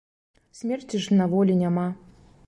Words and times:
Смерці 0.59 0.99
ж 1.03 1.13
на 1.19 1.27
волі 1.33 1.55
няма. 1.59 1.83